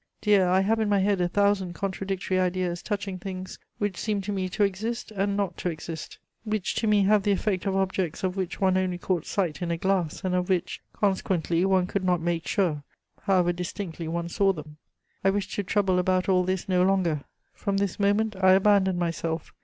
Dear, 0.19 0.47
I 0.47 0.61
have 0.61 0.79
in 0.79 0.89
my 0.89 0.97
head 0.97 1.21
a 1.21 1.27
thousand 1.27 1.73
contradictory 1.73 2.39
ideas 2.39 2.81
touching 2.81 3.19
things 3.19 3.59
which 3.77 3.97
seem 3.99 4.19
to 4.21 4.31
me 4.31 4.49
to 4.49 4.63
exist 4.63 5.11
and 5.11 5.37
not 5.37 5.57
to 5.57 5.69
exist, 5.69 6.17
which 6.43 6.73
to 6.77 6.87
me 6.87 7.03
have 7.03 7.21
the 7.21 7.29
effect 7.31 7.67
of 7.67 7.75
objects 7.75 8.23
of 8.23 8.35
which 8.35 8.59
one 8.59 8.77
only 8.77 8.97
caught 8.97 9.27
sight 9.27 9.61
in 9.61 9.69
a 9.69 9.77
glass, 9.77 10.23
and 10.23 10.33
of 10.33 10.49
which, 10.49 10.81
consequently, 10.91 11.63
one 11.65 11.85
could 11.85 12.03
not 12.03 12.19
make 12.19 12.47
sure, 12.47 12.81
however 13.25 13.53
distinctly 13.53 14.07
one 14.07 14.27
saw 14.27 14.51
them. 14.51 14.77
I 15.23 15.29
wish 15.29 15.53
to 15.57 15.61
trouble 15.61 15.99
about 15.99 16.27
all 16.27 16.43
this 16.45 16.67
no 16.67 16.81
longer; 16.81 17.21
from 17.53 17.77
this 17.77 17.99
moment 17.99 18.35
I 18.43 18.53
abandon 18.53 18.97
myself. 18.97 19.53